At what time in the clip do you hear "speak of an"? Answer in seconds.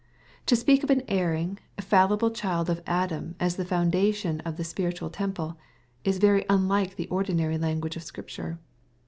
0.55-1.03